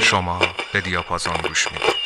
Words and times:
شما 0.00 0.38
به 0.72 0.80
دیاپازون 0.80 1.36
گوش 1.48 1.72
می‌دید. 1.72 1.97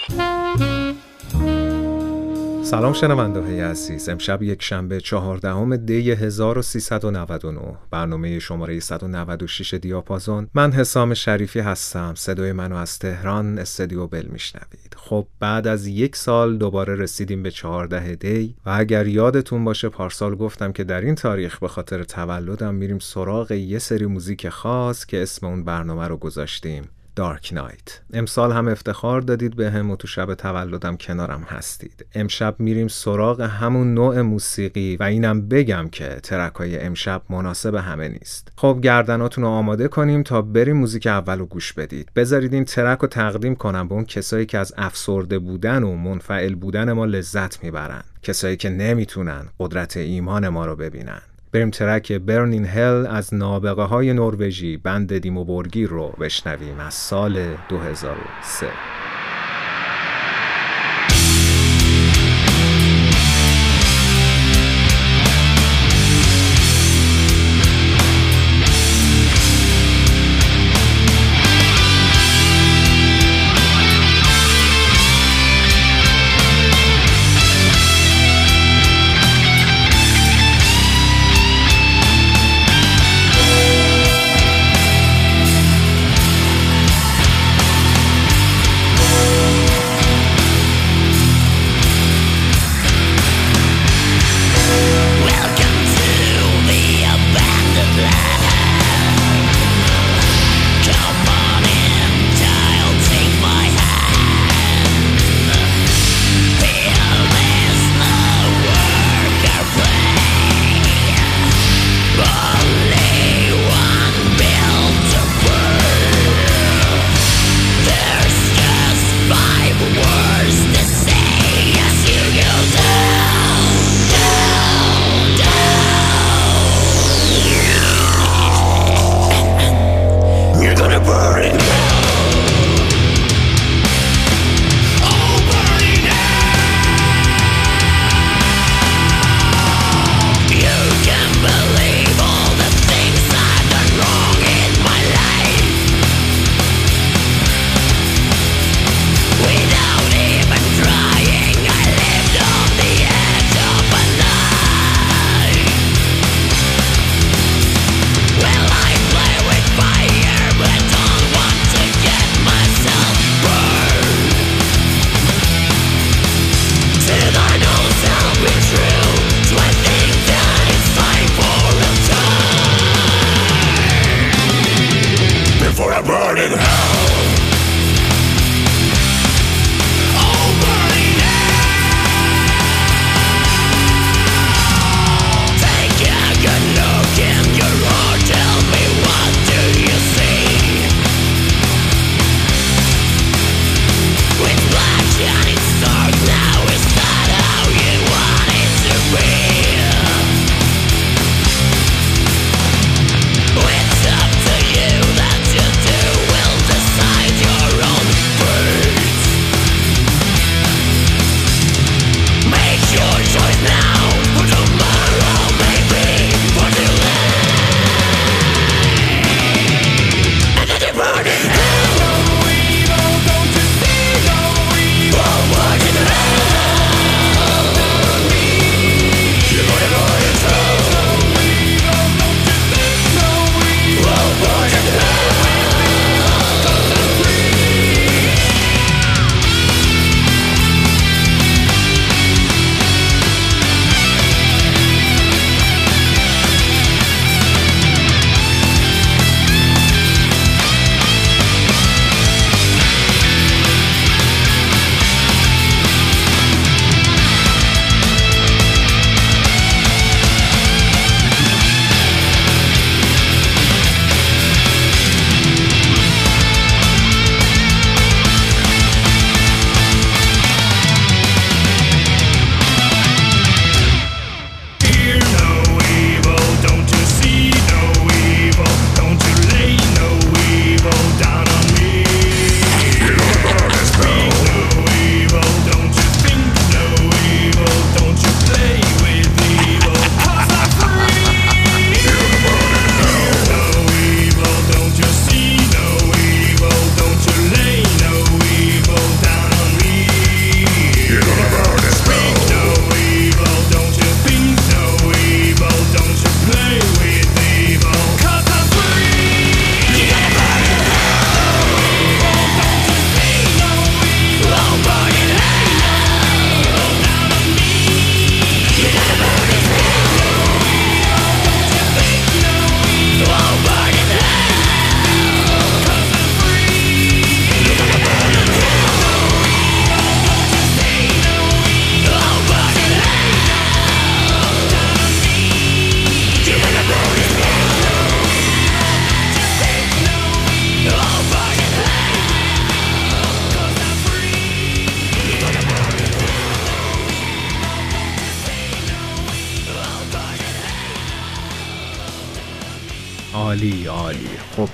سلام 2.73 2.93
شنونده 2.93 3.41
های 3.41 3.61
عزیز. 3.61 4.09
امشب 4.09 4.43
یک 4.43 4.63
شنبه 4.63 5.01
چهاردهم 5.01 5.77
دی 5.77 6.11
1399 6.11 7.61
برنامه 7.91 8.39
شماره 8.39 8.81
196 8.81 9.75
دیاپازون. 9.75 10.49
من 10.55 10.73
حسام 10.73 11.15
شریفی 11.15 11.61
هستم. 11.61 12.15
صدای 12.17 12.53
منو 12.53 12.77
از 12.77 12.99
تهران 12.99 13.59
استدیو 13.59 14.07
بل 14.07 14.27
میشنوید. 14.27 14.95
خب 14.97 15.27
بعد 15.41 15.67
از 15.67 15.87
یک 15.87 16.17
سال 16.17 16.59
دوباره 16.59 16.95
رسیدیم 16.95 17.43
به 17.43 17.51
14 17.51 18.15
دی 18.15 18.55
و 18.67 18.71
اگر 18.71 19.07
یادتون 19.07 19.65
باشه 19.65 19.89
پارسال 19.89 20.35
گفتم 20.35 20.73
که 20.73 20.85
در 20.85 21.01
این 21.01 21.15
تاریخ 21.15 21.59
به 21.59 21.69
خاطر 21.69 22.03
تولدم 22.03 22.75
میریم 22.75 22.99
سراغ 22.99 23.53
یه 23.53 23.79
سری 23.79 24.07
موزیک 24.07 24.49
خاص 24.49 25.07
که 25.07 25.23
اسم 25.23 25.47
اون 25.47 25.65
برنامه 25.65 26.09
رو 26.09 26.17
گذاشتیم. 26.17 26.85
دارک 27.17 27.53
نایت 27.53 28.01
امسال 28.13 28.53
هم 28.53 28.69
افتخار 28.69 29.21
دادید 29.21 29.57
به 29.57 29.71
هم 29.71 29.91
و 29.91 29.97
تو 29.97 30.09
شب 30.09 30.35
تولدم 30.35 30.97
کنارم 30.97 31.43
هستید. 31.43 32.07
امشب 32.15 32.55
میریم 32.59 32.89
سراغ 32.89 33.41
همون 33.41 33.95
نوع 33.95 34.21
موسیقی 34.21 34.97
و 34.97 35.03
اینم 35.03 35.49
بگم 35.49 35.89
که 35.89 36.21
ترکای 36.23 36.81
امشب 36.81 37.23
مناسب 37.31 37.75
همه 37.75 38.09
نیست. 38.09 38.53
خب 38.57 38.79
گردناتون 38.83 39.45
رو 39.45 39.51
آماده 39.51 39.89
کنیم 39.89 40.23
تا 40.23 40.43
بریم 40.43 40.77
موزیک 40.77 41.07
اول 41.07 41.39
رو 41.39 41.47
گوش 41.47 41.73
بدید. 41.73 42.09
بذارید 42.17 42.55
این 42.55 42.65
ترک 42.65 42.99
رو 42.99 43.09
تقدیم 43.09 43.55
کنم 43.55 43.89
به 43.89 43.95
اون 43.95 44.05
کسایی 44.05 44.47
که 44.47 44.59
از 44.59 44.75
افسرده 44.77 45.39
بودن 45.39 45.83
و 45.83 45.97
منفعل 45.97 46.55
بودن 46.55 46.93
ما 46.93 47.05
لذت 47.05 47.65
می‌برن. 47.65 48.03
کسایی 48.23 48.57
که 48.57 48.71
نمی‌تونن 48.71 49.49
قدرت 49.61 49.97
ایمان 49.97 50.49
ما 50.49 50.67
رو 50.67 50.77
ببینن. 50.77 51.23
بریم 51.53 51.71
ترک 51.71 52.13
برنین 52.13 52.65
هل 52.65 53.07
از 53.07 53.35
نابغه 53.35 53.83
های 53.83 54.13
نروژی 54.13 54.77
بند 54.77 55.19
دیمو 55.19 55.45
بورگی 55.45 55.87
رو 55.87 56.09
بشنویم 56.09 56.81
از 56.81 56.95
سال 56.95 57.57
2003 57.69 58.67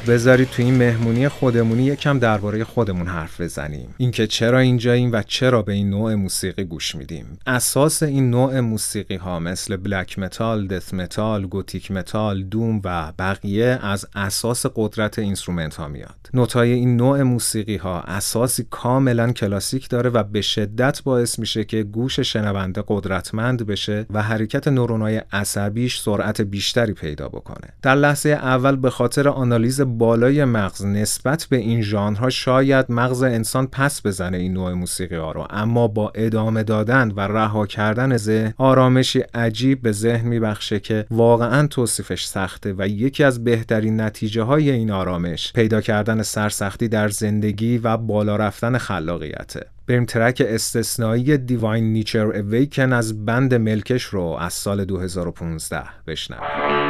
بذارید 0.08 0.50
تو 0.50 0.62
این 0.62 0.74
مهمونی 0.74 1.28
خودمونی 1.28 1.84
یکم 1.84 2.18
درباره 2.18 2.64
خودمون 2.64 3.06
حرف 3.06 3.40
بزنیم. 3.40 3.94
اینکه 3.96 4.26
چرا 4.26 4.58
اینجاییم 4.58 5.12
و 5.12 5.22
چرا 5.22 5.62
به 5.62 5.72
این 5.72 5.90
نوع 5.90 6.14
موسیقی 6.14 6.64
گوش 6.64 6.94
میدیم. 6.94 7.38
اساس 7.46 8.02
این 8.02 8.30
نوع 8.30 8.60
موسیقی 8.60 9.16
ها 9.16 9.38
مثل 9.38 9.76
black 9.76 10.18
metal، 10.18 10.66
death 10.66 10.94
metal، 10.94 11.46
gothic 11.46 11.90
metal، 11.90 12.42
doom 12.42 12.80
و 12.84 13.12
بقیه 13.18 13.78
از 13.82 14.06
اساس 14.14 14.66
قدرت 14.74 15.18
instrument 15.18 15.74
ها 15.74 15.88
میاد. 15.88 16.30
نوتای 16.34 16.72
این 16.72 16.96
نوع 16.96 17.22
موسیقی 17.22 17.76
ها 17.76 18.00
اساسی 18.00 18.66
کاملا 18.70 19.32
کلاسیک 19.32 19.88
داره 19.88 20.10
و 20.10 20.22
به 20.22 20.40
شدت 20.40 21.02
باعث 21.02 21.38
میشه 21.38 21.64
که 21.64 21.82
گوش 21.82 22.20
شنونده 22.20 22.84
قدرتمند 22.88 23.66
بشه 23.66 24.06
و 24.10 24.22
حرکت 24.22 24.68
نورونای 24.68 25.22
عصبیش 25.32 26.00
سرعت 26.00 26.40
بیشتری 26.40 26.92
پیدا 26.92 27.28
بکنه. 27.28 27.68
در 27.82 27.94
لحظه 27.94 28.28
اول 28.28 28.76
به 28.76 28.90
خاطر 28.90 29.28
آنالیز 29.28 29.80
بالای 29.98 30.44
مغز 30.44 30.84
نسبت 30.86 31.46
به 31.50 31.56
این 31.56 31.82
ژانرها 31.82 32.30
شاید 32.30 32.86
مغز 32.88 33.22
انسان 33.22 33.66
پس 33.66 34.06
بزنه 34.06 34.38
این 34.38 34.52
نوع 34.52 34.72
موسیقی 34.72 35.16
ها 35.16 35.32
رو. 35.32 35.46
اما 35.50 35.88
با 35.88 36.12
ادامه 36.14 36.62
دادن 36.62 37.12
و 37.16 37.20
رها 37.20 37.66
کردن 37.66 38.16
ذهن 38.16 38.54
آرامشی 38.56 39.20
عجیب 39.34 39.82
به 39.82 39.92
ذهن 39.92 40.28
میبخشه 40.28 40.80
که 40.80 41.06
واقعا 41.10 41.66
توصیفش 41.66 42.24
سخته 42.24 42.74
و 42.78 42.88
یکی 42.88 43.24
از 43.24 43.44
بهترین 43.44 44.00
نتیجه 44.00 44.42
های 44.42 44.70
این 44.70 44.90
آرامش 44.90 45.52
پیدا 45.52 45.80
کردن 45.80 46.22
سرسختی 46.22 46.88
در 46.88 47.08
زندگی 47.08 47.78
و 47.78 47.96
بالا 47.96 48.36
رفتن 48.36 48.78
خلاقیته. 48.78 49.66
بریم 49.86 50.04
ترک 50.04 50.42
استثنایی 50.46 51.38
دیواین 51.38 51.92
نیچر 51.92 52.26
اویکن 52.26 52.92
از 52.92 53.24
بند 53.26 53.54
ملکش 53.54 54.02
رو 54.02 54.22
از 54.22 54.52
سال 54.52 54.84
2015 54.84 55.82
بشنویم. 56.06 56.87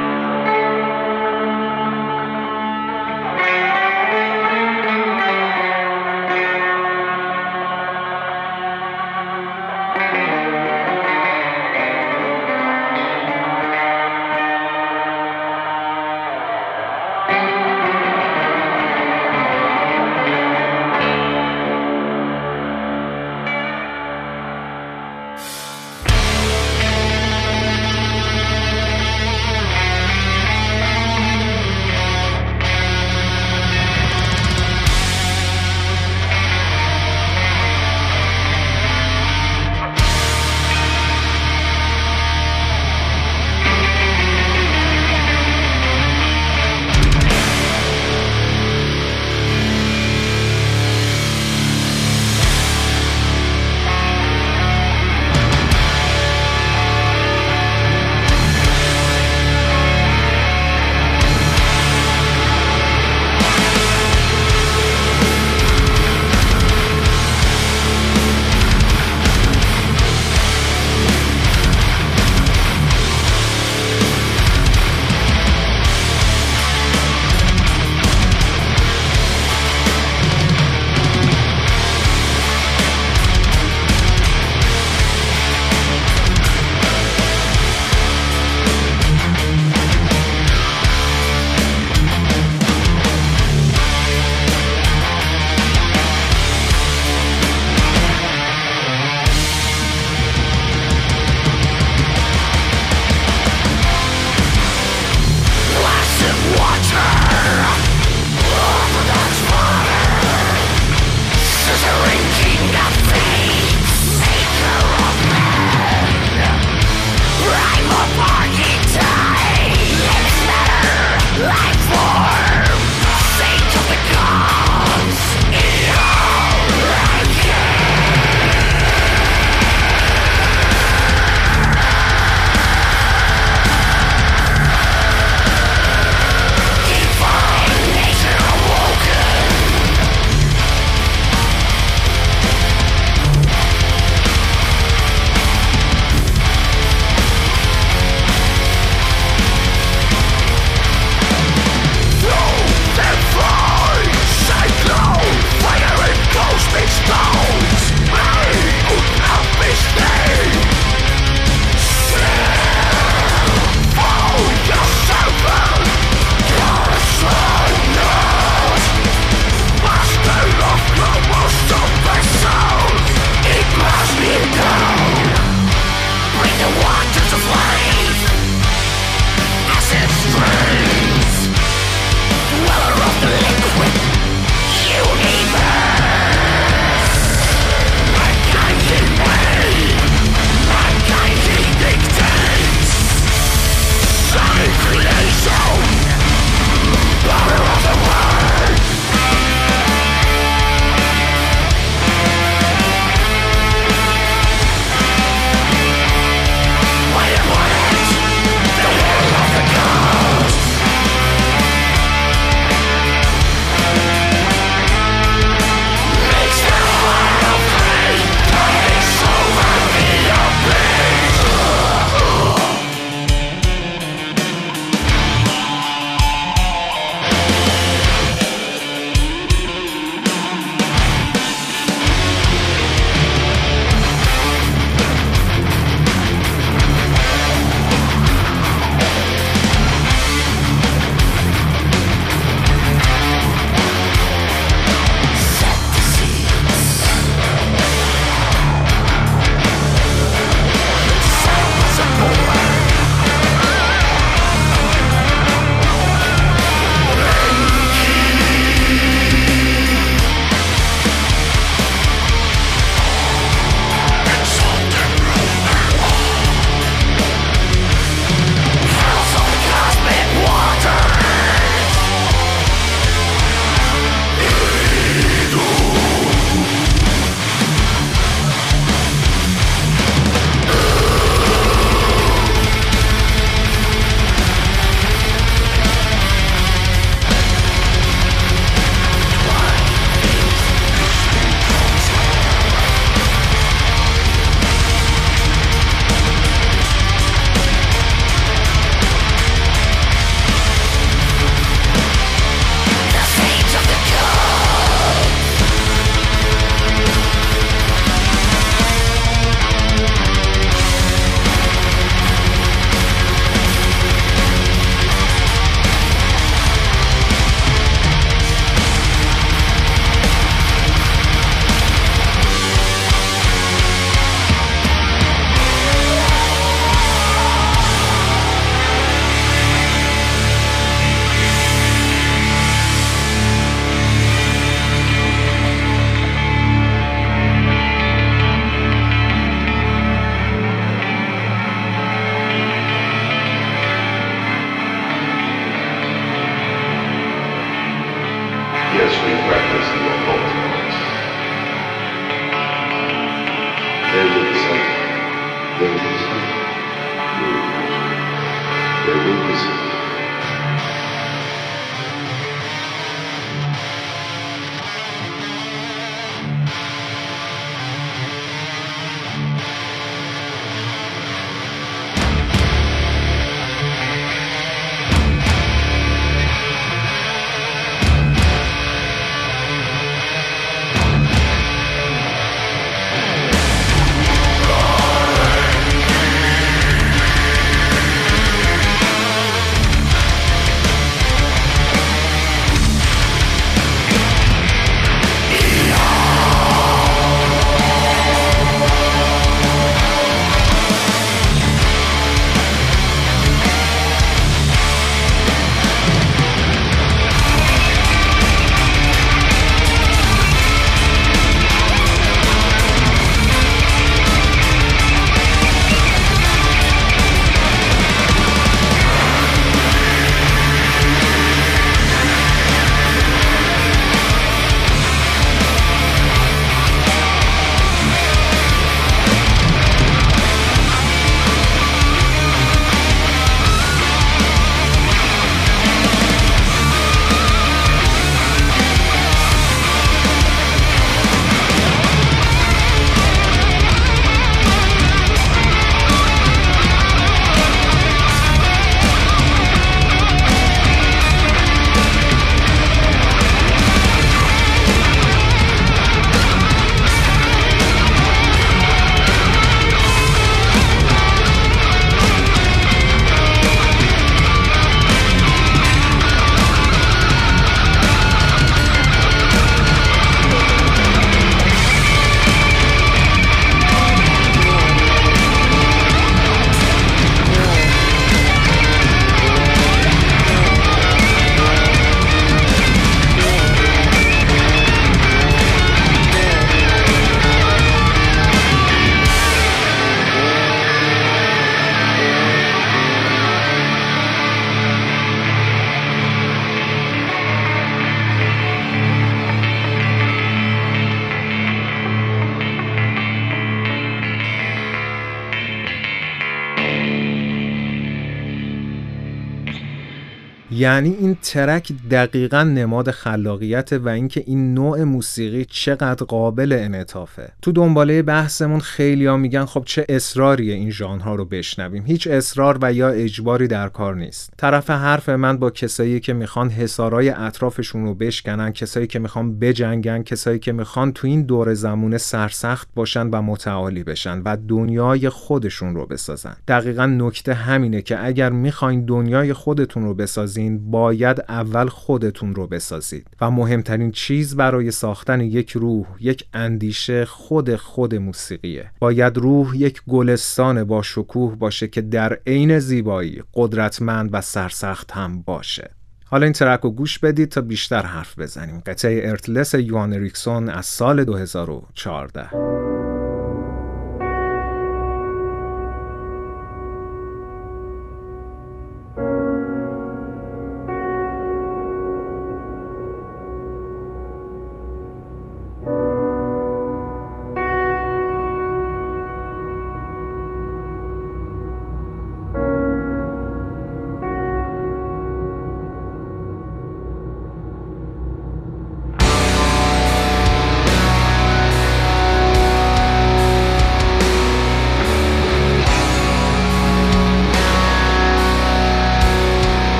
یعنی 510.70 511.16
این 511.20 511.36
ترک 511.42 511.92
دقیقا 512.10 512.62
نماد 512.62 513.10
خلاقیت 513.10 513.92
و 513.92 514.08
اینکه 514.08 514.44
این 514.46 514.74
نوع 514.74 515.02
موسیقی 515.02 515.64
چقدر 515.64 516.24
قابل 516.24 516.76
انعطافه. 516.80 517.52
تو 517.62 517.72
دنباله 517.72 518.22
بحثمون 518.22 518.80
خیلیا 518.80 519.36
میگن 519.36 519.64
خب 519.64 519.82
چه 519.86 520.06
اصراریه 520.08 520.74
این 520.74 520.90
ژانرها 520.90 521.34
رو 521.34 521.44
بشنویم. 521.44 522.04
هیچ 522.06 522.26
اصرار 522.26 522.78
و 522.82 522.92
یا 522.92 523.08
اجباری 523.08 523.68
در 523.68 523.88
کار 523.88 524.16
نیست. 524.16 524.52
طرف 524.56 524.90
حرف 524.90 525.28
من 525.28 525.56
با 525.56 525.70
کسایی 525.70 526.20
که 526.20 526.32
می‌خوان 526.32 526.70
حسارای 526.70 527.30
اطرافشون 527.30 528.04
رو 528.04 528.14
بشکنن 528.14 528.72
کسایی 528.72 529.06
که 529.06 529.18
می‌خوان 529.18 529.58
بجنگن 529.58 530.22
کسایی 530.22 530.58
که 530.58 530.72
می‌خوان 530.72 531.12
تو 531.12 531.26
این 531.26 531.42
دور 531.42 531.74
زمونه 531.74 532.18
سرسخت 532.18 532.88
باشن 532.94 533.26
و 533.26 533.42
متعالی 533.42 534.04
بشن 534.04 534.42
و 534.44 534.56
دنیای 534.68 535.28
خودشون 535.28 535.94
رو 535.94 536.06
بسازن. 536.06 536.56
دقیقا 536.68 537.06
نکته 537.06 537.54
همینه 537.54 538.02
که 538.02 538.24
اگر 538.26 538.50
می‌خواین 538.50 539.04
دنیای 539.04 539.52
خودتون 539.52 540.04
رو 540.04 540.14
بسازین 540.14 540.57
باید 540.66 541.44
اول 541.48 541.88
خودتون 541.88 542.54
رو 542.54 542.66
بسازید. 542.66 543.26
و 543.40 543.50
مهمترین 543.50 544.12
چیز 544.12 544.56
برای 544.56 544.90
ساختن 544.90 545.40
یک 545.40 545.70
روح 545.70 546.06
یک 546.20 546.44
اندیشه 546.54 547.24
خود 547.24 547.76
خود 547.76 548.14
موسیقیه. 548.14 548.90
باید 549.00 549.36
روح 549.36 549.76
یک 549.76 550.02
گلستان 550.08 550.84
با 550.84 551.02
شکوه 551.02 551.56
باشه 551.56 551.88
که 551.88 552.00
در 552.00 552.38
عین 552.46 552.78
زیبایی 552.78 553.42
قدرتمند 553.54 554.30
و 554.32 554.40
سرسخت 554.40 555.12
هم 555.12 555.42
باشه. 555.42 555.90
حالا 556.24 556.44
این 556.44 556.52
ترک 556.52 556.80
رو 556.80 556.90
گوش 556.90 557.18
بدید 557.18 557.48
تا 557.48 557.60
بیشتر 557.60 558.02
حرف 558.02 558.38
بزنیم. 558.38 558.82
قطعه 558.86 559.30
ارتلس 559.30 559.74
یوان 559.74 560.12
ریکسون 560.12 560.68
از 560.68 560.86
سال 560.86 561.24
2014 561.24 562.97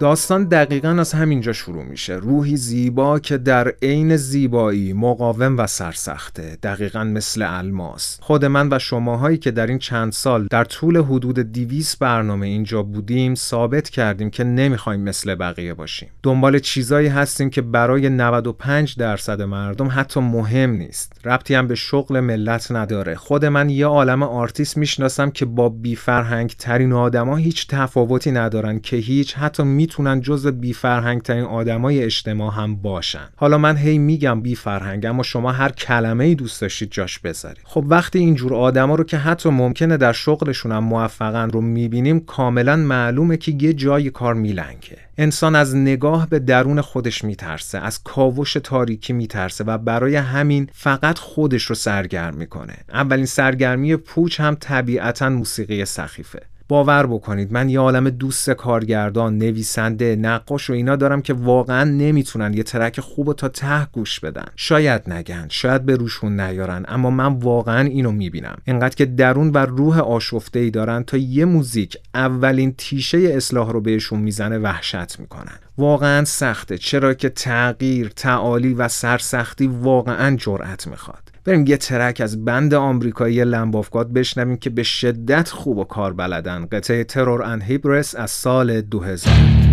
داستان 0.00 0.44
دقیقا 0.44 0.88
از 0.88 1.12
همینجا 1.12 1.52
شروع 1.52 1.84
میشه. 1.84 2.14
روحی 2.14 2.56
زیبا 2.56 3.18
که 3.18 3.38
در 3.38 3.72
عین 3.82 4.16
زیبایی 4.16 4.92
مقاوم 4.92 5.58
و 5.58 5.66
سرسخته 5.66 6.58
دقیقا 6.62 7.04
مثل 7.04 7.42
الماس. 7.46 8.18
خود 8.22 8.44
من 8.44 8.68
و 8.72 8.78
شماهایی 8.78 9.36
که 9.36 9.50
در 9.50 9.66
این 9.66 9.78
چند 9.78 10.12
سال 10.12 10.46
در 10.50 10.64
طول 10.64 10.96
حدود 10.96 11.52
دویست 11.52 11.96
برنامه 11.96 12.46
اینجا 12.46 12.82
بودیم 12.82 13.34
ثابت 13.34 13.88
کردیم 13.88 14.30
که 14.30 14.44
نمی‌خوایم 14.44 15.00
مثل 15.00 15.34
بقیه 15.34 15.74
باشیم. 15.74 16.08
دنبال 16.22 16.58
چیزایی 16.58 17.08
هستیم 17.08 17.50
که 17.50 17.62
برای 17.62 18.08
95 18.08 18.96
درصد 18.96 19.42
مردم 19.42 19.88
حتی 19.92 20.20
مهم 20.20 20.70
نیست. 20.70 21.12
ربطی 21.24 21.54
هم 21.54 21.66
به 21.66 21.74
شغل 21.74 22.20
ملت 22.20 22.72
نداره. 22.72 23.14
خود 23.14 23.44
من 23.44 23.70
یه 23.70 23.86
عالم 23.86 24.22
آرتیست 24.22 24.76
می‌شناسم 24.76 25.30
که 25.30 25.44
با 25.44 25.68
بی‌فرهنگ 25.68 26.54
ترین 26.58 26.92
آدما 26.92 27.36
هیچ 27.36 27.66
تفاوتی 27.68 28.30
ندارن 28.30 28.80
که 28.80 28.96
هیچ 28.96 29.34
حتی 29.34 29.62
می‌تونن 29.88 30.20
جز 30.20 30.46
بی 30.46 30.72
فرهنگ 30.72 31.22
ترین 31.22 31.44
آدمای 31.44 32.04
اجتماع 32.04 32.54
هم 32.54 32.76
باشن. 32.76 33.28
حالا 33.36 33.58
من 33.58 33.76
هی 33.76 33.98
میگم 33.98 34.40
بی 34.40 34.54
فرهنگ 34.54 35.06
اما 35.06 35.22
شما 35.22 35.52
هر 35.52 35.68
کلمه 35.68 36.24
ای 36.24 36.34
دوست 36.34 36.60
داشتید 36.60 36.90
جاش 36.90 37.18
بذارید. 37.18 37.60
خب 37.64 37.84
وقتی 37.88 38.18
اینجور 38.18 38.54
آدما 38.54 38.94
رو 38.94 39.04
که 39.04 39.16
حتی 39.16 39.48
ممکنه 39.48 39.96
در 39.96 40.12
شغلشون 40.12 40.72
هم 40.72 40.84
موفقن 40.84 41.50
رو 41.50 41.60
می‌بینیم 41.60 42.20
کاملا 42.20 42.76
معلومه 42.76 43.36
که 43.36 43.56
یه 43.60 43.72
جای 43.72 44.10
کار 44.10 44.34
میلنگه. 44.34 44.98
انسان 45.18 45.54
از 45.54 45.76
نگاه 45.76 46.28
به 46.28 46.38
درون 46.38 46.80
خودش 46.80 47.24
میترسه 47.24 47.78
از 47.78 48.02
کاوش 48.02 48.52
تاریکی 48.52 49.12
میترسه 49.12 49.64
و 49.64 49.78
برای 49.78 50.16
همین 50.16 50.68
فقط 50.72 51.18
خودش 51.18 51.62
رو 51.62 51.74
سرگرم 51.74 52.34
می‌کنه. 52.34 52.74
اولین 52.92 53.26
سرگرمی 53.26 53.96
پوچ 53.96 54.40
هم 54.40 54.56
طبیعتا 54.60 55.28
موسیقی 55.28 55.84
سخیفه. 55.84 56.42
باور 56.68 57.06
بکنید. 57.06 57.52
من 57.52 57.68
یه 57.68 57.80
عالم 57.80 58.10
دوست 58.10 58.50
کارگردان 58.50 59.38
نویسنده 59.38 60.16
نقاش 60.16 60.70
و 60.70 60.72
اینا 60.72 60.96
دارم 60.96 61.22
که 61.22 61.32
واقعا 61.34 61.84
نمی‌تونن 61.84 62.54
یه 62.54 62.62
ترک 62.62 63.00
خوب 63.00 63.32
تا 63.32 63.48
ته 63.48 63.86
گوش 63.92 64.20
بدن. 64.20 64.46
شاید 64.56 65.10
نگن 65.10 65.46
شاید 65.48 65.86
به 65.86 65.96
روشون 65.96 66.40
نیارن 66.40 66.84
اما 66.88 67.10
من 67.10 67.34
واقعا 67.34 67.80
اینو 67.88 68.12
می‌بینم. 68.12 68.58
انقدر 68.66 68.94
که 68.94 69.06
درون 69.06 69.50
و 69.50 69.58
روح 69.58 70.00
آشفته 70.00 70.58
ای 70.58 70.70
دارن 70.70 71.02
تا 71.02 71.16
یه 71.16 71.44
موزیک 71.44 71.96
اولین 72.14 72.74
تیشه 72.78 73.18
اصلاح 73.18 73.72
رو 73.72 73.80
بهشون 73.80 74.20
می‌زنه 74.20 74.58
وحشت 74.58 75.20
می‌کنن. 75.20 75.58
واقعا 75.78 76.24
سخته 76.24 76.78
چرا 76.78 77.14
که 77.14 77.28
تغییر 77.28 78.08
تعالی 78.08 78.74
و 78.74 78.88
سرسختی 78.88 79.66
واقعا 79.66 80.36
جرأت 80.36 80.86
می‌خواد. 80.86 81.27
بریم 81.48 81.66
یه 81.66 81.76
ترک 81.76 82.20
از 82.20 82.44
بند 82.44 82.74
آمریکایی 82.74 83.44
لمبافگاد 83.44 84.12
بشنویم 84.12 84.56
که 84.56 84.70
به 84.70 84.82
شدت 84.82 85.48
خوب 85.48 85.78
و 85.78 85.84
کار 85.84 86.12
بلدن. 86.12 86.66
قطعه 86.72 87.04
ترور 87.04 87.42
ان 87.42 87.62
هیبرس 87.62 88.14
از 88.14 88.30
سال 88.30 88.80
2000 88.80 89.67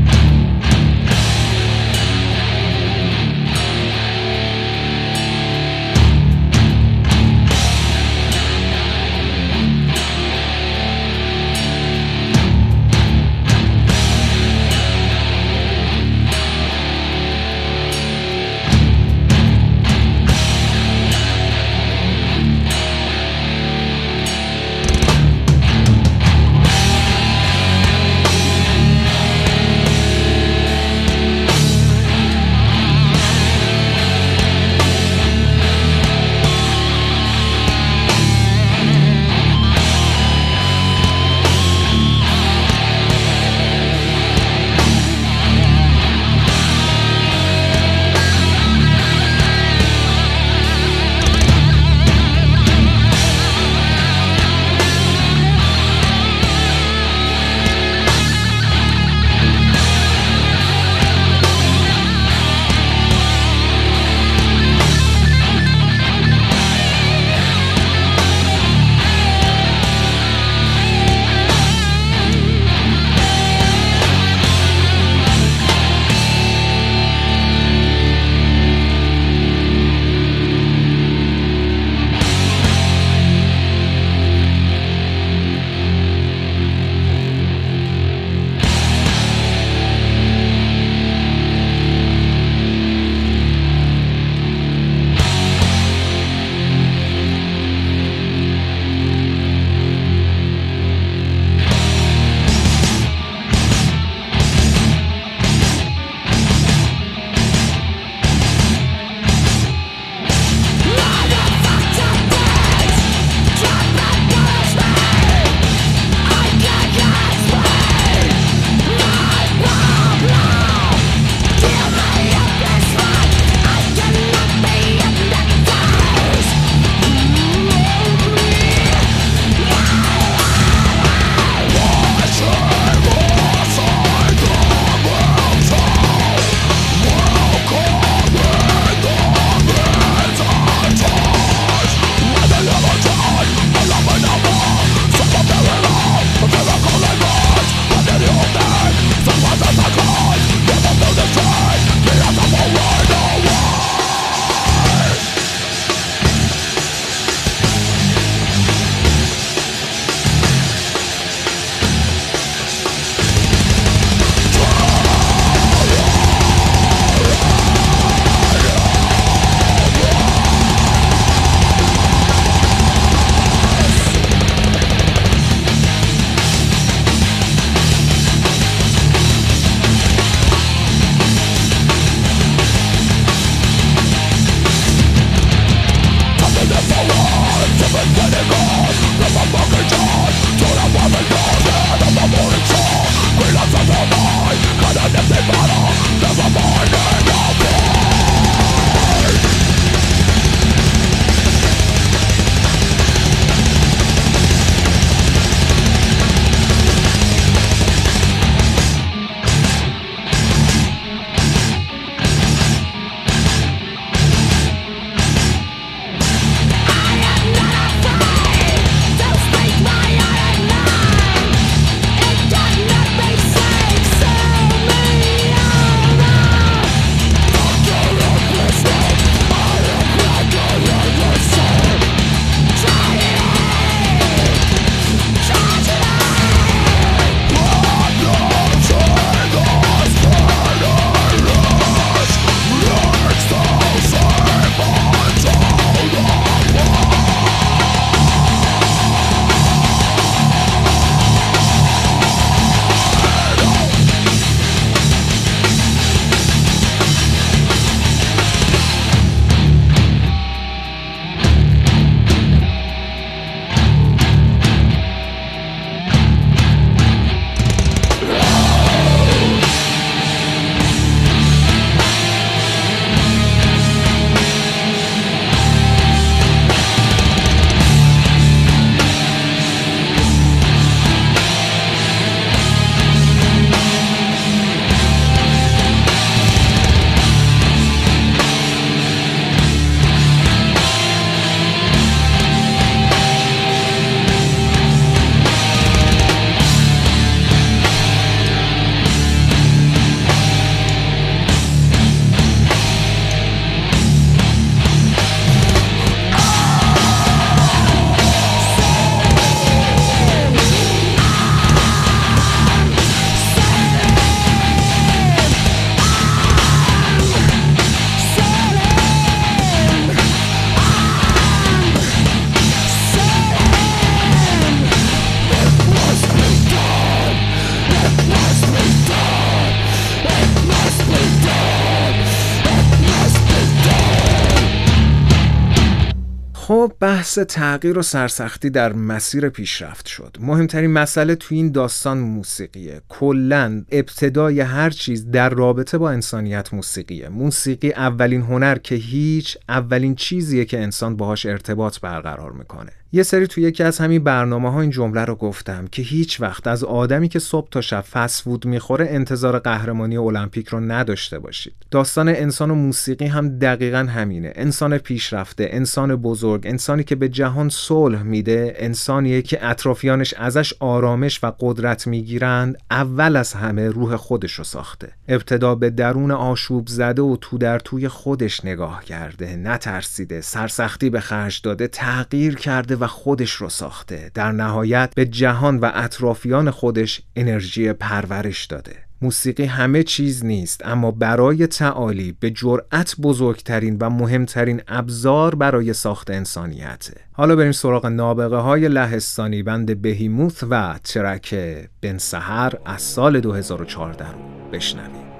بحث 337.37 337.47
تغییر 337.47 337.97
و 337.97 338.01
سرسختی 338.01 338.69
در 338.69 338.93
مسیر 338.93 339.49
پیشرفت 339.49 340.07
شد. 340.07 340.37
مهمترین 340.39 340.91
مسئله 340.91 341.35
تو 341.35 341.55
این 341.55 341.71
داستان 341.71 342.17
موسیقیه. 342.17 343.01
کلا 343.09 343.85
ابتدای 343.91 344.61
هر 344.61 344.89
چیز 344.89 345.31
در 345.31 345.49
رابطه 345.49 345.97
با 345.97 346.11
انسانیت 346.11 346.73
موسیقیه. 346.73 347.29
موسیقی 347.29 347.91
اولین 347.91 348.41
هنر 348.41 348.77
که 348.77 348.95
هیچ 348.95 349.57
اولین 349.69 350.15
چیزیه 350.15 350.65
که 350.65 350.79
انسان 350.79 351.15
باهاش 351.15 351.45
ارتباط 351.45 351.99
برقرار 351.99 352.51
می‌کنه. 352.51 352.91
یه 353.15 353.23
سری 353.23 353.47
توی 353.47 353.63
یکی 353.63 353.83
از 353.83 353.99
همین 353.99 354.23
برنامه 354.23 354.71
ها 354.71 354.81
این 354.81 354.89
جمله 354.89 355.25
رو 355.25 355.35
گفتم 355.35 355.87
که 355.91 356.01
هیچ 356.01 356.41
وقت 356.41 356.67
از 356.67 356.83
آدمی 356.83 357.29
که 357.29 357.39
صبح 357.39 357.69
تا 357.69 357.81
شب 357.81 358.01
فسفود 358.01 358.65
می‌خوره 358.65 359.07
انتظار 359.09 359.59
قهرمانی 359.59 360.17
المپیک 360.17 360.67
رو 360.67 360.79
نداشته 360.79 361.39
باشید. 361.39 361.73
داستان 361.91 362.29
انسان 362.29 362.71
و 362.71 362.75
موسیقی 362.75 363.25
هم 363.25 363.59
دقیقا 363.59 363.97
همینه. 363.97 364.53
انسان 364.55 364.97
پیشرفته 364.97 365.67
انسان 365.71 366.15
بزرگ 366.15 366.67
انسانی 366.67 367.03
که 367.03 367.15
به 367.15 367.29
جهان 367.29 367.69
صلح 367.69 368.23
میده 368.23 368.75
انسانیه 368.77 369.41
که 369.41 369.65
اطرافیانش 369.65 370.33
ازش 370.33 370.73
آرامش 370.79 371.43
و 371.43 371.51
قدرت 371.59 372.07
می‌گیرند 372.07 372.77
اول 372.91 373.35
از 373.35 373.53
همه 373.53 373.89
روح 373.89 374.15
خودش 374.15 374.53
رو 374.53 374.63
ساخته. 374.63 375.11
ابتدا 375.27 375.75
به 375.75 375.89
درون 375.89 376.31
آشوب 376.31 376.87
زده 376.87 377.21
و 377.21 377.37
تو 377.41 377.57
در 377.57 377.79
توی 377.79 378.07
خودش 378.07 378.65
نگاه 378.65 379.05
کرده 379.05 379.55
نترسیده 379.55 380.41
سرسختی 380.41 381.09
به 381.09 381.19
خرج 381.19 381.61
داده 381.61 381.87
تغییر 381.87 382.55
کرده 382.55 382.95
و 382.95 383.04
خودش 383.07 383.51
رو 383.51 383.69
ساخته. 383.69 384.31
در 384.33 384.51
نهایت 384.51 385.11
به 385.15 385.25
جهان 385.25 385.79
و 385.79 385.91
اطرافیان 385.93 386.71
خودش 386.71 387.21
انرژی 387.35 387.93
پرورش 387.93 388.65
داده. 388.65 388.95
موسیقی 389.21 389.65
همه 389.65 390.03
چیز 390.03 390.45
نیست 390.45 390.81
اما 390.85 391.11
برای 391.11 391.67
تعالی 391.67 392.37
به 392.39 392.51
جرأت 392.51 393.15
بزرگترین 393.21 393.97
و 394.01 394.09
مهمترین 394.09 394.81
ابزار 394.87 395.55
برای 395.55 395.93
ساخت 395.93 396.31
انسانیته. 396.31 397.13
حالا 397.31 397.55
بریم 397.55 397.71
سراغ 397.71 398.05
نابغه 398.05 398.57
های 398.57 398.87
لهستانی. 398.87 399.63
بند 399.63 400.01
بهیموث 400.01 400.63
و 400.69 400.99
ترک 401.03 401.55
بن 402.01 402.17
سهر 402.17 402.73
از 402.85 403.01
سال 403.01 403.39
2014 403.39 404.31
رو 404.31 404.39
بشنویم. 404.71 405.34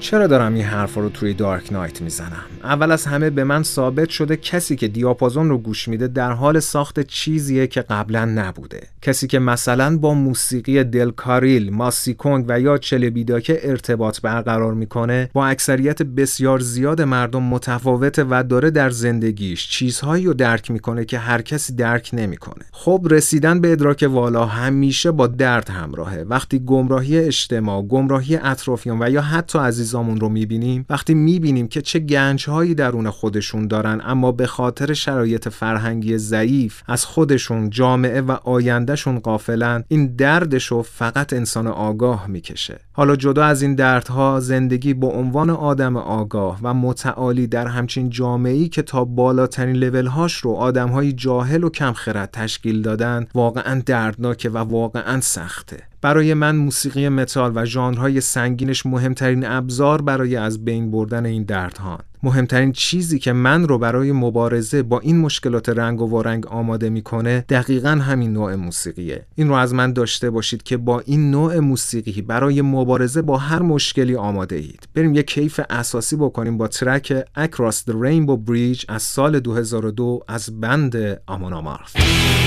چرا 0.00 0.26
دارم 0.26 0.54
این 0.54 0.64
حرف 0.64 0.94
رو 0.94 1.08
توی 1.08 1.34
دارک 1.34 1.72
نایت 1.72 2.02
می‌زنم؟ 2.02 2.44
اول 2.64 2.92
از 2.92 3.06
همه 3.06 3.30
به 3.30 3.44
من 3.44 3.62
ثابت 3.62 4.08
شده 4.08 4.36
کسی 4.36 4.76
که 4.76 4.88
دیاپازون 4.88 5.48
رو 5.48 5.58
گوش 5.58 5.88
میده 5.88 6.08
در 6.08 6.32
حال 6.32 6.60
ساخت 6.60 7.00
چیزیه 7.00 7.66
که 7.66 7.82
قبلا 7.82 8.24
نبوده. 8.24 8.80
کسی 9.02 9.26
که 9.26 9.38
مثلا 9.38 9.98
با 9.98 10.14
موسیقی 10.14 10.84
دلکاریل 10.84 11.70
ماسیکونگ 11.70 12.44
و 12.48 12.60
یا 12.60 12.78
چلبیداکه 12.78 13.60
ارتباط 13.62 14.20
برقرار 14.20 14.74
می‌کنه 14.74 15.30
با 15.32 15.46
اکثریت 15.46 16.02
بسیار 16.02 16.58
زیاد 16.58 17.02
مردم 17.02 17.42
متفاوته 17.42 18.24
و 18.30 18.44
داره 18.48 18.70
در 18.70 18.90
زندگیش 18.90 19.68
چیزهایی 19.68 20.24
رو 20.24 20.34
درک 20.34 20.70
می‌کنه 20.70 21.04
که 21.04 21.18
هر 21.18 21.42
کسی 21.42 21.74
درک 21.74 22.10
نمی‌کنه. 22.12 22.64
خب 22.72 23.06
رسیدن 23.10 23.60
به 23.60 23.72
ادراک 23.72 24.08
والا 24.10 24.46
همیشه 24.46 25.10
با 25.10 25.26
درد 25.26 25.70
همراهه. 25.70 26.24
وقتی 26.28 26.58
گمراهی 26.58 27.18
اجتماع 27.18 27.82
گمراهی 27.82 28.36
اطرافیان 28.36 29.02
و 29.02 29.10
یا 29.10 29.22
حتی 29.22 29.58
عزیزامون 29.90 30.20
رو 30.20 30.28
می‌بینیم؟ 30.28 30.86
وقتی 30.90 31.14
می‌بینیم 31.14 31.68
که 31.68 31.82
چه 31.82 31.98
گنجهایی 31.98 32.74
درون 32.74 33.10
خودشون 33.10 33.68
دارن 33.68 34.00
اما 34.04 34.32
به 34.32 34.46
خاطر 34.46 34.92
شرایط 34.92 35.48
فرهنگی 35.48 36.18
ضعیف 36.18 36.82
از 36.86 37.04
خودشون 37.04 37.70
جامعه 37.70 38.20
و 38.20 38.30
آیندهشون 38.30 39.18
قافلن 39.18 39.84
این 39.88 40.06
دردشو 40.06 40.82
فقط 40.82 41.32
انسان 41.32 41.66
آگاه 41.66 42.26
می‌کشه. 42.26 42.80
حالا 42.92 43.16
جدا 43.16 43.44
از 43.44 43.62
این 43.62 43.74
دردها 43.74 44.40
زندگی 44.40 44.94
با 44.94 45.08
عنوان 45.08 45.50
آدم 45.50 45.96
آگاه 45.96 46.58
و 46.62 46.74
متعالی 46.74 47.46
در 47.46 47.66
همچین 47.66 48.10
جامعه‌ای 48.10 48.68
که 48.68 48.82
تا 48.82 49.04
بالاترین 49.04 49.76
لولهاش 49.76 50.34
رو 50.36 50.50
آدمهای 50.50 51.12
جاهل 51.12 51.64
و 51.64 51.70
کم 51.70 51.92
خرد 51.92 52.30
تشکیل 52.32 52.82
دادن 52.82 53.26
واقعا 53.34 53.82
دردناکه 53.86 54.50
و 54.50 54.56
واقعا 54.56 55.20
سخته. 55.20 55.89
برای 56.02 56.34
من 56.34 56.56
موسیقی 56.56 57.08
متال 57.08 57.52
و 57.54 57.64
ژانرهای 57.64 58.20
سنگینش 58.20 58.86
مهمترین 58.86 59.46
ابزار 59.46 60.02
برای 60.02 60.36
از 60.36 60.64
بین 60.64 60.90
بردن 60.90 61.26
این 61.26 61.42
دردها 61.42 61.98
مهمترین 62.22 62.72
چیزی 62.72 63.18
که 63.18 63.32
من 63.32 63.68
رو 63.68 63.78
برای 63.78 64.12
مبارزه 64.12 64.82
با 64.82 65.00
این 65.00 65.18
مشکلات 65.18 65.68
رنگ 65.68 66.00
و 66.00 66.10
وارنگ 66.10 66.46
آماده 66.46 66.90
می‌کنه 66.90 67.44
دقیقا 67.48 67.90
همین 67.90 68.32
نوع 68.32 68.54
موسیقیه. 68.54 69.26
این 69.34 69.48
رو 69.48 69.54
از 69.54 69.74
من 69.74 69.92
داشته 69.92 70.30
باشید 70.30 70.62
که 70.62 70.76
با 70.76 71.00
این 71.00 71.30
نوع 71.30 71.58
موسیقی 71.58 72.22
برای 72.22 72.62
مبارزه 72.62 73.22
با 73.22 73.36
هر 73.36 73.62
مشکلی 73.62 74.16
آماده 74.16 74.56
اید. 74.56 74.88
بریم 74.94 75.14
یه 75.14 75.22
کیف 75.22 75.60
اساسی 75.70 76.16
بکنیم 76.16 76.58
با 76.58 76.68
ترک 76.68 77.24
Across 77.38 77.76
the 77.90 77.92
Rainbow 77.92 78.50
Bridge 78.50 78.84
از 78.88 79.02
سال 79.02 79.40
2002 79.40 80.20
از 80.28 80.60
بند 80.60 81.20
آمونامارف 81.26 81.96
خب 81.96 82.39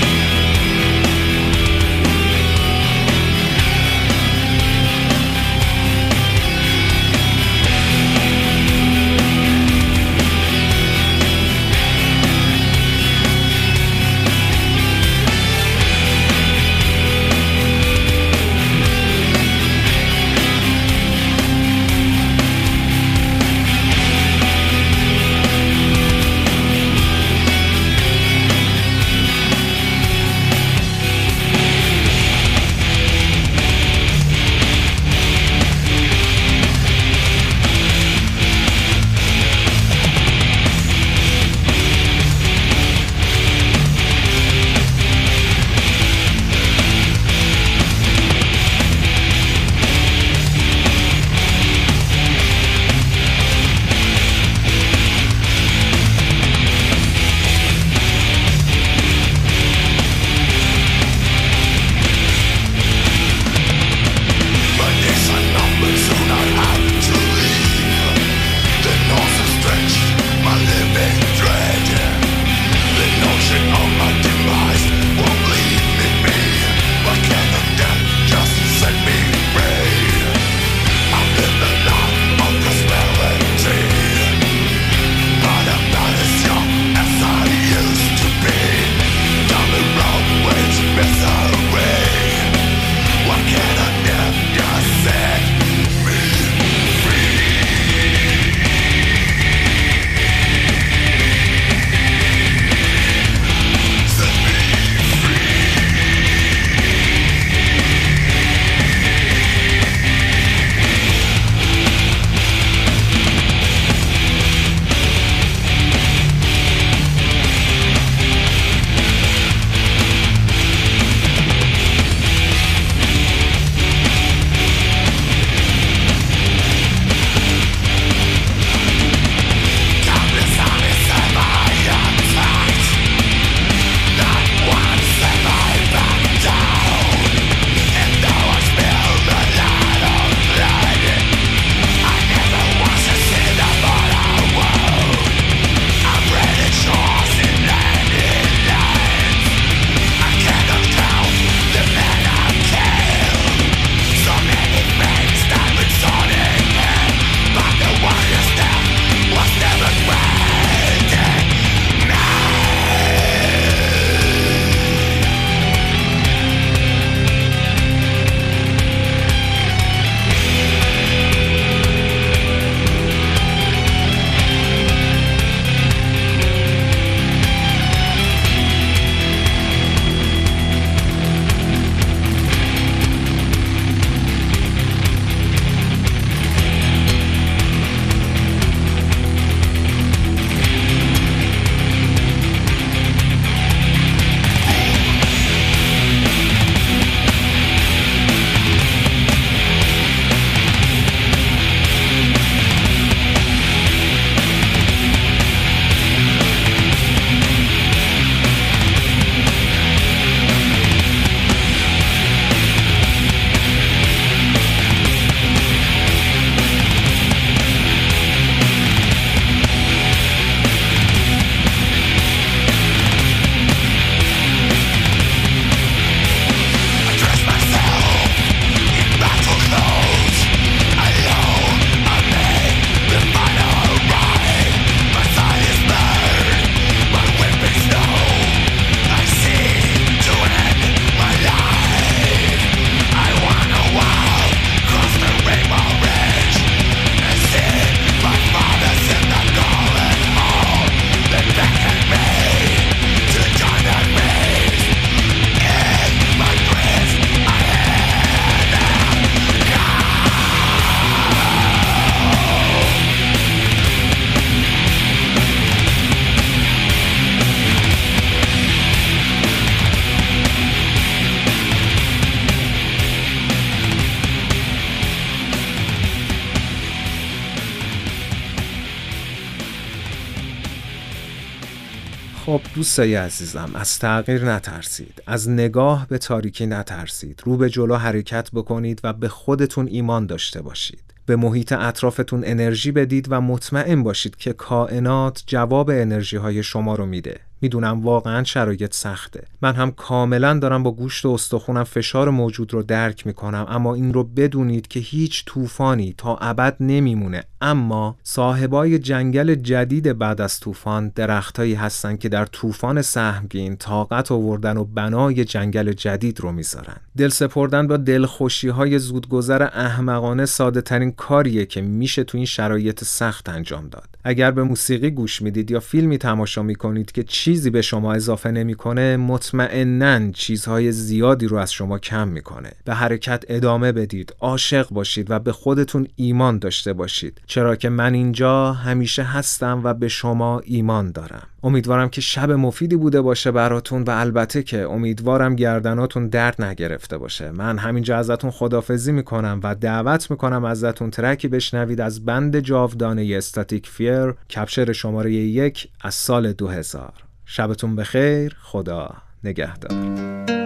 دوستای 282.83 283.15
عزیزم 283.15 283.71
از 283.73 283.99
تغییر 283.99 284.45
نترسید. 284.45 285.23
از 285.27 285.49
نگاه 285.49 286.07
به 286.07 286.17
تاریکی 286.17 286.65
نترسید. 286.65 287.41
رو 287.45 287.57
به 287.57 287.69
جلو 287.69 287.95
حرکت 287.95 288.49
بکنید 288.53 289.01
و 289.03 289.13
به 289.13 289.29
خودتون 289.29 289.87
ایمان 289.87 290.25
داشته 290.25 290.61
باشید. 290.61 291.03
به 291.25 291.35
محیط 291.35 291.71
اطرافتون 291.71 292.43
انرژی 292.45 292.91
بدید 292.91 293.27
و 293.29 293.41
مطمئن 293.41 294.03
باشید 294.03 294.35
که 294.35 294.53
کائنات 294.53 295.43
جواب 295.47 295.89
انرژی 295.89 296.37
های 296.37 296.63
شما 296.63 296.95
رو 296.95 297.05
میده. 297.05 297.39
می‌دونم 297.63 298.01
واقعا 298.03 298.43
شرایط 298.43 298.93
سخته. 298.93 299.47
من 299.61 299.73
هم 299.73 299.91
کاملا 299.91 300.59
دارم 300.59 300.83
با 300.83 300.91
گوشت 300.91 301.25
و 301.25 301.29
استخونم 301.29 301.83
فشار 301.83 302.29
موجود 302.29 302.73
رو 302.73 302.83
درک 302.83 303.27
می‌کنم 303.27 303.65
اما 303.69 303.95
این 303.95 304.13
رو 304.13 304.23
بدونید 304.23 304.87
که 304.87 304.99
هیچ 304.99 305.43
طوفانی 305.45 306.15
تا 306.17 306.35
ابد 306.35 306.75
نمیمونه. 306.79 307.43
اما 307.61 308.15
صاحبای 308.23 308.99
جنگل 308.99 309.55
جدید 309.55 310.17
بعد 310.17 310.41
از 310.41 310.59
طوفان 310.59 311.11
درختهایی 311.15 311.73
هستن 311.73 312.17
که 312.17 312.29
در 312.29 312.45
طوفان 312.45 313.01
سهمگین 313.01 313.75
طاقت 313.75 314.31
آوردن 314.31 314.77
و 314.77 314.83
بنای 314.83 315.45
جنگل 315.45 315.93
جدید 315.93 316.39
رو 316.39 316.51
می‌ذارن. 316.51 316.97
دل 317.17 317.29
سپردن 317.29 317.87
با 317.87 317.97
دلخوشی 317.97 318.69
های 318.69 318.99
زودگذر 318.99 319.63
احمقانه 319.63 320.45
ساده 320.45 320.81
ترین 320.81 321.11
کاریه 321.11 321.65
که 321.65 321.81
میشه 321.81 322.23
تو 322.23 322.37
این 322.37 322.45
شرایط 322.45 323.03
سخت 323.03 323.49
انجام 323.49 323.87
داد. 323.87 324.12
اگر 324.23 324.51
به 324.51 324.63
موسیقی 324.63 325.11
گوش 325.11 325.41
می‌دید 325.41 325.71
یا 325.71 325.79
فیلمی 325.79 326.17
تماشا 326.17 326.63
می‌کنید 326.63 327.11
که 327.11 327.23
چیزی 327.23 327.69
به 327.69 327.81
شما 327.81 328.13
اضافه 328.13 328.51
نمی‌کنه 328.51 329.17
مطمئنا 329.17 330.31
چیزهای 330.31 330.91
زیادی 330.91 331.47
رو 331.47 331.57
از 331.57 331.73
شما 331.73 331.99
کم 331.99 332.27
می‌کنه. 332.27 332.71
به 332.85 332.93
حرکت 332.93 333.43
ادامه 333.47 333.91
بدید 333.91 334.35
عاشق 334.39 334.89
باشید 334.89 335.31
و 335.31 335.39
به 335.39 335.51
خودتون 335.51 336.07
ایمان 336.15 336.59
داشته 336.59 336.93
باشید. 336.93 337.41
چرا 337.47 337.75
که 337.75 337.89
من 337.89 338.13
اینجا 338.13 338.73
همیشه 338.73 339.23
هستم 339.23 339.81
و 339.83 339.93
به 339.93 340.07
شما 340.07 340.59
ایمان 340.59 341.11
دارم. 341.11 341.47
امیدوارم 341.63 342.09
که 342.09 342.21
شب 342.21 342.51
مفیدی 342.51 342.95
بوده 342.95 343.21
باشه 343.21 343.51
براتون 343.51 344.03
و 344.03 344.09
البته 344.09 344.63
که 344.63 344.85
امیدوارم 344.89 345.55
گردناتون 345.55 346.27
درد 346.27 346.61
نگرفته 346.61 347.17
باشه. 347.17 347.51
من 347.51 347.77
همینجا 347.77 348.17
ازتون 348.17 348.51
خدافزی 348.51 349.11
می‌کنم 349.11 349.59
و 349.63 349.75
دعوت 349.75 350.31
می‌کنم 350.31 350.65
ازتون 350.65 351.11
ترکی 351.11 351.47
بشنوید 351.47 352.01
از 352.01 352.25
بند 352.25 352.59
جاودانه 352.59 353.33
استاتیک 353.37 353.87
فیر 353.87 354.31
کپشر 354.31 354.91
شماره 354.91 355.31
یک 355.31 355.87
از 356.01 356.15
سال 356.15 356.53
2000 356.53 357.13
شبتون 357.45 357.95
بخیر 357.95 358.55
خدا 358.61 359.09
نگهدار. 359.43 360.62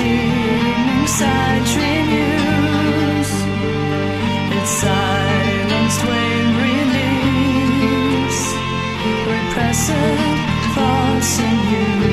Morningside 0.00 1.64
It's 4.56 4.72
silenced 4.80 6.02
when 6.08 6.44
release. 6.64 8.44
Repressive 9.34 10.20
thoughts 10.74 11.32
in 11.38 11.56
you. 11.72 12.09